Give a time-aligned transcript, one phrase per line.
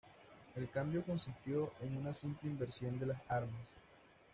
[0.55, 3.67] El cambió consistió en una simple inversión de las armas.